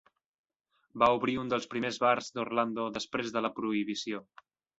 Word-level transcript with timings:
Va 1.03 1.09
obrir 1.17 1.35
un 1.41 1.51
dels 1.51 1.69
primers 1.73 1.99
bars 2.05 2.31
d'Orlando 2.39 2.87
després 2.97 3.31
de 3.37 3.45
la 3.49 3.53
Prohibició. 3.61 4.25